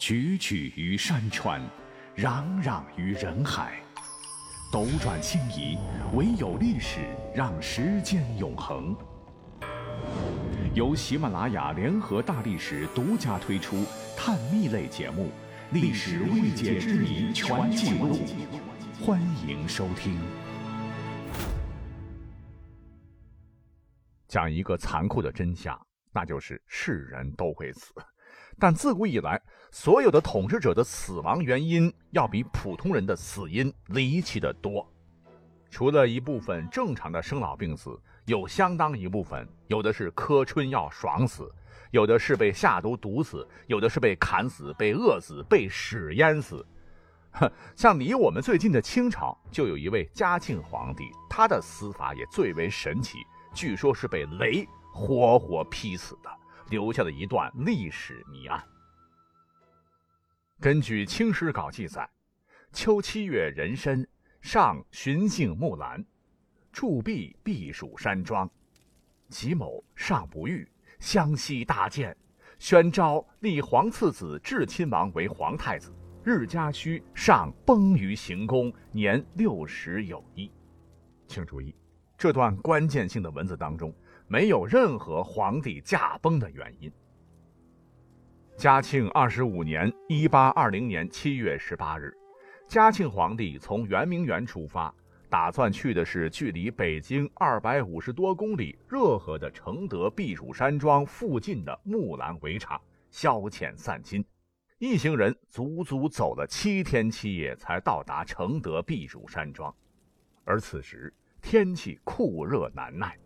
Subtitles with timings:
[0.00, 1.60] 踽踽于山川，
[2.16, 3.82] 攘攘于人海，
[4.72, 5.76] 斗转星移，
[6.14, 7.00] 唯有历史
[7.34, 8.96] 让时间永恒。
[10.72, 13.84] 由喜马拉雅联合大历史独家推出
[14.16, 15.24] 探秘类节目
[15.74, 18.16] 《历史未解之谜全记录》，
[19.04, 20.18] 欢迎收听。
[24.28, 25.78] 讲一个残酷的真相，
[26.10, 27.92] 那就是是人都会死。
[28.60, 29.40] 但自古以来，
[29.72, 34.86] 所有的统治者的死亡原因要比普通人的死因离奇的多。
[35.70, 41.50] 除了一部分正常的生老病死，有相当一部分，有的是磕春药爽死，
[41.90, 46.66] 有的是被下毒毒死，有的是被砍死、被饿死、被屎淹死。
[47.30, 53.18] 哼，像离我们最近的清朝，就有一位嘉庆皇帝，他的死法也最为神奇，
[53.54, 56.39] 据说是被雷活活劈死的。
[56.70, 58.64] 留下了一段历史谜案。
[60.60, 62.08] 根据《清史稿》记载，
[62.72, 64.06] 秋七月壬申，
[64.40, 66.04] 上巡幸木兰，
[66.72, 68.48] 驻跸避暑山庄。
[69.28, 70.68] 己卯，上不遇，
[70.98, 72.16] 湘西大建，
[72.58, 75.92] 宣昭立皇次子智亲王为皇太子。
[76.22, 80.50] 日加戌，上崩于行宫，年六十有一。
[81.26, 81.74] 请注意，
[82.18, 83.94] 这段关键性的文字当中。
[84.32, 86.88] 没有任何皇帝驾崩的原因。
[88.56, 92.16] 嘉庆二十五年（一八二零年）七月十八日，
[92.68, 94.94] 嘉庆皇帝从圆明园出发，
[95.28, 104.24] 打算去的是距离北京二百五十多公里、热河的承德避暑山庄附近的木兰围场消遣散心。
[104.78, 109.74] 一行人足足走了七天七夜，才到达承德避暑山庄。
[110.44, 113.18] 而此时天气酷热难耐。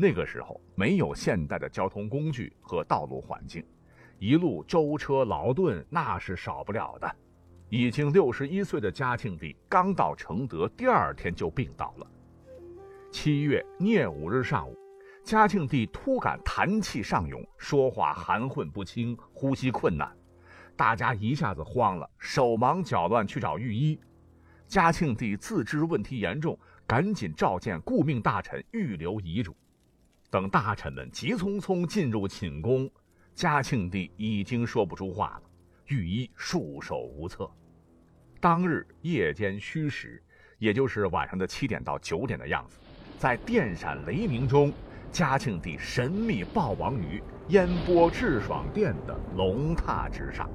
[0.00, 3.64] 那个时候没有现代的交通工具和道路环境，
[4.20, 7.16] 一路舟车劳顿那是少不了的。
[7.68, 12.06] 已经六十一岁的嘉庆帝刚到承德，第二天就病倒了。
[13.10, 14.78] 七月廿五日上午，
[15.24, 20.16] 嘉庆帝突感痰气上涌，说话含混不清，呼吸困难，
[20.76, 23.98] 大家一下子慌了，手忙脚乱去找御医。
[24.68, 26.56] 嘉庆帝自知问题严重，
[26.86, 29.56] 赶紧召见顾命大臣，预留遗嘱。
[30.30, 32.90] 等大臣们急匆匆进入寝宫，
[33.34, 35.42] 嘉庆帝已经说不出话了，
[35.86, 37.50] 御医束手无策。
[38.38, 40.22] 当日夜间戌时，
[40.58, 42.78] 也就是晚上的七点到九点的样子，
[43.16, 44.70] 在电闪雷鸣中，
[45.10, 50.50] 嘉庆帝神秘暴亡于烟波致爽殿的龙榻之上。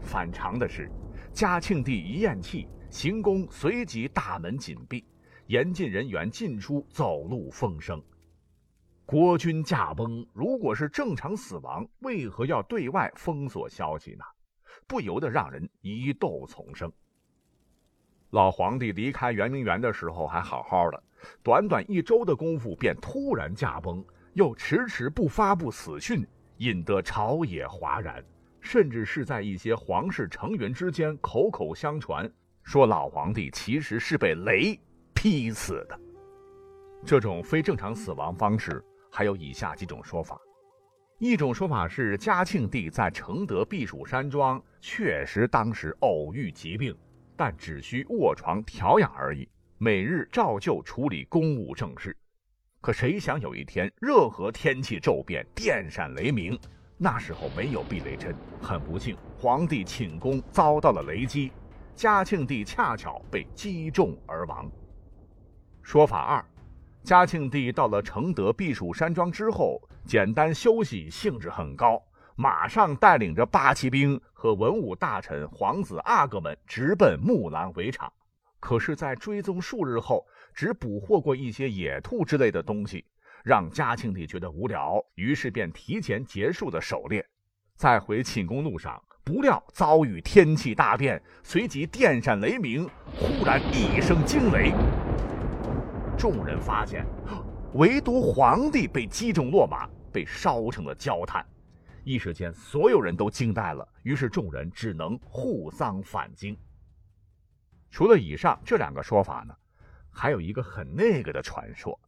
[0.00, 0.88] 反常的是，
[1.32, 5.04] 嘉庆帝一咽气，行宫随即大门紧闭，
[5.48, 8.00] 严禁人员进出，走路风声。
[9.12, 14.24] 国君驾崩，如果是正常死亡，为何要对外封锁消息呢？
[14.86, 16.90] 不由得让人疑窦丛生。
[18.30, 21.02] 老皇帝离开圆明园的时候还好好的，
[21.42, 24.02] 短短一周的功夫便突然驾崩，
[24.32, 28.24] 又迟迟不发布死讯，引得朝野哗然，
[28.62, 34.80] 甚至是在一些皇室成员之间口口相传，说老皇帝其实是被雷
[35.12, 36.00] 劈死的。
[37.04, 38.82] 这种非正常死亡方式。
[39.14, 40.40] 还有以下几种说法：
[41.18, 46.96] 一种说法是嘉庆帝在承德避暑山庄确实当时偶遇疾病，
[47.36, 49.46] 但只需卧床调养而已，
[49.76, 52.16] 每日照旧处理公务政事。
[52.80, 56.58] 可谁想有一天热河天气骤变，电闪雷鸣，
[56.96, 61.52] 那时候没有避雷针，很不幸皇帝寝宫遭到了雷击，
[61.94, 64.72] 嘉庆帝恰巧被击中而亡。
[65.82, 66.42] 说法二。
[67.02, 72.00] 嘉庆帝到了承德避暑山庄之后，简单休息，兴致很高，
[72.36, 78.12] 马上带领着八旗兵和文武大臣、皇子阿哥们直奔木兰围场。
[78.60, 80.24] 可是，在追踪数日后，
[80.54, 83.04] 只捕获过一些野兔之类的东西，
[83.44, 87.26] 让嘉庆帝觉得无聊，于是便提前结束了狩猎。
[87.74, 94.72] 在回寝宫路上，不料遭遇天气大变，随即电闪雷鸣，忽然一声惊雷。
[96.22, 97.04] 众人发现，
[97.74, 101.44] 唯独皇帝被击中落马，被烧成了焦炭。
[102.04, 103.84] 一时间，所有人都惊呆了。
[104.04, 106.56] 于是，众人只能护丧返京。
[107.90, 109.52] 除了以上这两个说法呢，
[110.12, 111.98] 还有一个很那个的传说，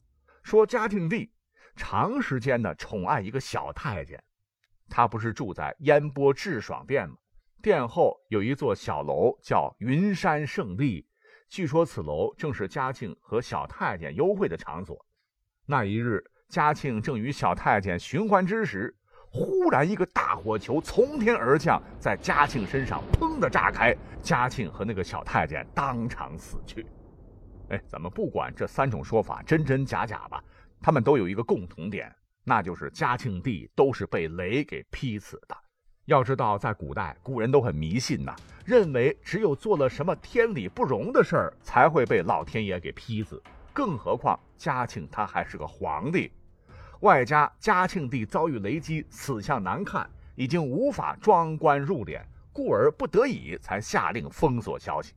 [0.44, 1.32] 说嘉庆帝
[1.75, 4.22] 长时间的宠爱一个小太监。
[4.88, 7.17] 他不是住在烟波致爽殿吗？
[7.60, 11.05] 殿后有一座小楼，叫云山胜利。
[11.49, 15.05] 据说此楼正是嘉庆和小太监幽会的场所。
[15.67, 18.94] 那一日，嘉庆正与小太监寻欢之时，
[19.31, 26.87] 忽然一个大火球从天而降，在嘉庆身上砰的炸开，嘉庆和那个小太监当场死去。
[27.70, 30.43] 哎，咱们不管这三种说法真真假假吧，
[30.81, 32.14] 他们都有一个共同点，
[32.44, 35.56] 那就是嘉庆帝都是被雷给劈死的。
[36.06, 43.42] 要知道，在古代，古人都很迷信呐，认为只有做了什么天理不容的事儿，才会被老天爷给劈死。
[43.72, 46.30] 更何况嘉庆他还是个皇帝，
[47.00, 52.20] 外加嘉庆帝遭遇雷击，死相难看，已经无法装棺入殓，
[52.52, 55.14] 故而不得已才下令封锁消息。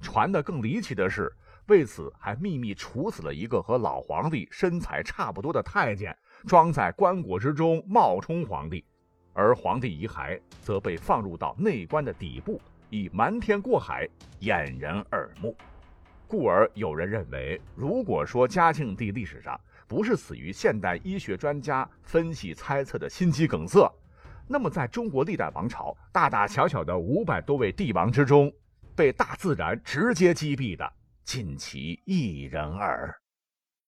[0.00, 1.32] 传的更离奇的是。
[1.68, 6.14] 为此，还秘密处死了一个和老皇帝身材差不多的太监，
[6.46, 8.84] 装在棺椁之中冒充皇帝，
[9.34, 12.58] 而皇帝遗骸则被放入到内棺的底部，
[12.88, 14.08] 以瞒天过海，
[14.38, 15.54] 掩人耳目。
[16.26, 23.92] 故而有人认为，如果说嘉庆帝历史上不是死于现代医学专家分析猜测的心肌梗塞，
[24.48, 28.52] 那么在中国历代王朝大大小小的五百多位帝王之中，
[28.96, 30.90] 被大自然直接击毙的。
[31.24, 33.23] 尽其一人耳。